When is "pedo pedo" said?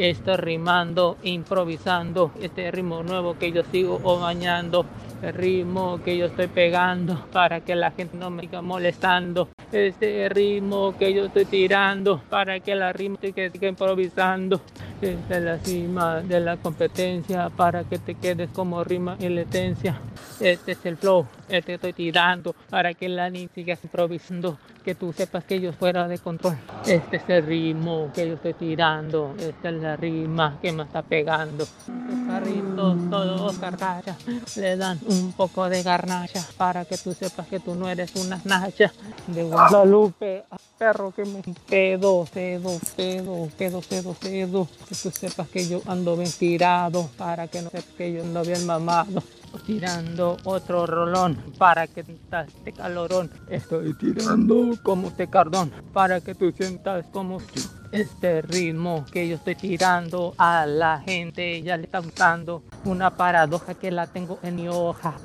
41.68-42.80, 42.32-43.48, 42.96-43.80, 43.58-44.14, 43.82-44.68